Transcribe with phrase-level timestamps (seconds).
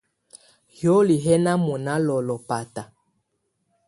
[0.77, 2.83] Hioli hɛ́ ná mɔ̀ná lɔ́lɔ̀ báta.